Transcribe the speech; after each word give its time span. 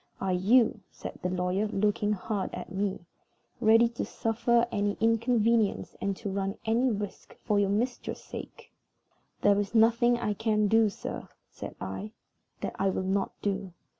Are 0.19 0.33
you," 0.33 0.81
said 0.89 1.19
the 1.21 1.29
lawyer, 1.29 1.67
looking 1.67 2.11
hard 2.11 2.51
at 2.55 2.71
me, 2.71 3.05
"ready 3.59 3.87
to 3.89 4.03
suffer 4.03 4.65
any 4.71 4.97
inconvenience 4.99 5.95
and 6.01 6.17
to 6.17 6.31
run 6.31 6.57
any 6.65 6.89
risk 6.89 7.35
for 7.43 7.59
your 7.59 7.69
mistress's 7.69 8.25
sake?" 8.25 8.71
"There 9.43 9.59
is 9.59 9.75
nothing 9.75 10.17
I 10.17 10.33
can 10.33 10.67
do, 10.67 10.89
sir," 10.89 11.29
said 11.51 11.75
I, 11.79 12.13
"that 12.61 12.75
I 12.79 12.89
will 12.89 13.03
not 13.03 13.31
do. 13.43 13.73